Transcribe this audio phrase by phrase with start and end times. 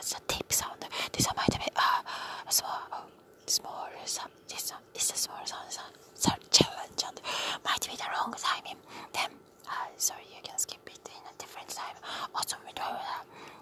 [0.00, 0.82] that's a tape sound.
[1.12, 2.00] This one might be uh,
[2.48, 3.02] a small, uh,
[3.46, 4.30] small sound.
[4.48, 7.20] This one is a small sound, sound, sound challenge and
[7.66, 8.80] might be the wrong timing.
[9.12, 9.28] Then,
[9.68, 11.96] uh, sorry, you can skip it in a different time.
[12.34, 12.96] Also, we do uh,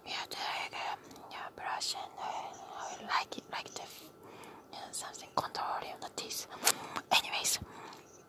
[0.04, 0.98] we have to um,
[1.32, 3.82] yeah, brush and uh, like it, like the,
[4.72, 6.46] you know, something control on the teeth.
[7.10, 7.58] Anyways,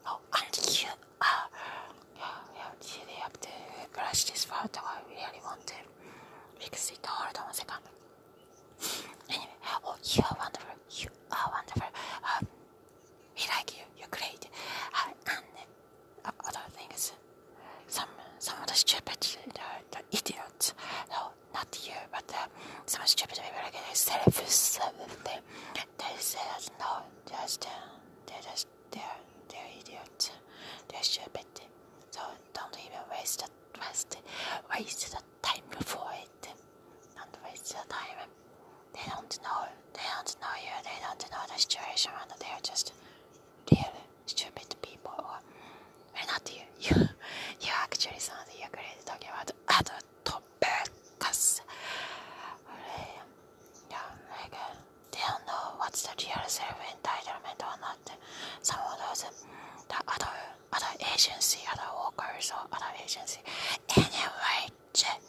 [0.08, 0.90] oh, and you,
[1.22, 1.46] uh,
[2.18, 2.26] yeah,
[2.58, 3.50] yeah, you have to
[3.94, 4.76] brush this part.
[4.82, 5.76] I really want to
[6.60, 7.00] fix it.
[7.06, 7.84] Hold on second.
[9.30, 9.48] Anyway,
[9.86, 10.76] oh, you are wonderful.
[10.92, 11.90] You are wonderful.
[12.24, 12.48] Um,
[13.36, 13.84] we like you.
[13.98, 14.48] You're great.
[14.94, 15.46] Uh, and
[16.26, 17.14] uh, other things,
[17.88, 18.08] some
[18.40, 19.20] some of the stupid,
[19.54, 20.74] the, the idiots.
[21.10, 22.48] No, not you, but uh,
[22.86, 24.80] some stupid people like they selfish.
[24.82, 24.90] Uh,
[25.26, 25.40] they
[25.98, 26.40] they say
[26.80, 27.70] no, just uh,
[28.28, 30.32] they're just they're they're idiots.
[30.88, 31.46] They're stupid.
[32.12, 32.22] So
[32.54, 34.18] don't even waste the waste
[34.74, 36.50] waste the time for it.
[37.68, 38.30] Don't the time.
[38.94, 39.68] They don't know.
[39.94, 40.72] They don't know you.
[40.84, 42.94] They don't know the situation, and they're just
[43.72, 43.94] real
[44.26, 45.14] stupid people.
[45.18, 45.40] Or
[46.16, 46.62] well, not you.
[46.80, 46.96] You,
[47.62, 51.62] you actually sound you great talking about other topics.
[53.92, 53.98] Yeah,
[54.32, 54.74] like uh,
[55.12, 58.00] they don't know what's the real self entitlement or not.
[58.62, 59.26] Some of those,
[59.90, 60.32] the other
[60.72, 63.40] other agency, other workers or other agency.
[63.98, 65.29] Anyway, was